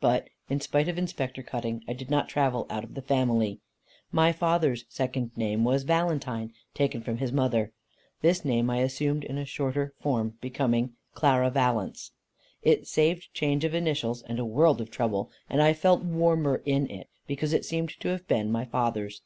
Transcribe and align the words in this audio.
But, 0.00 0.28
in 0.48 0.60
spite 0.60 0.88
of 0.88 0.98
Inspector 0.98 1.40
Cutting, 1.44 1.84
I 1.86 1.92
did 1.92 2.10
not 2.10 2.28
travel 2.28 2.66
out 2.68 2.82
of 2.82 2.94
the 2.94 3.00
family. 3.00 3.60
My 4.10 4.32
father's 4.32 4.84
second 4.88 5.30
name 5.36 5.62
was 5.62 5.84
"Valentine," 5.84 6.52
taken 6.74 7.00
from 7.00 7.18
his 7.18 7.30
mother. 7.30 7.70
This 8.20 8.44
name 8.44 8.70
I 8.70 8.78
assumed 8.80 9.22
in 9.22 9.38
a 9.38 9.44
shorter 9.44 9.94
form, 10.00 10.36
becoming 10.40 10.94
"Clara 11.14 11.48
Valence;" 11.48 12.10
it 12.60 12.88
saved 12.88 13.32
change 13.32 13.64
of 13.64 13.72
initials 13.72 14.22
and 14.24 14.40
a 14.40 14.44
world 14.44 14.80
of 14.80 14.90
trouble, 14.90 15.30
and 15.48 15.62
I 15.62 15.72
felt 15.74 16.02
warmer 16.02 16.60
in 16.66 16.90
it, 16.90 17.06
because 17.28 17.52
it 17.52 17.64
seemed 17.64 17.90
to 18.00 18.08
have 18.08 18.26
been 18.26 18.50
my 18.50 18.64
father's. 18.64 19.22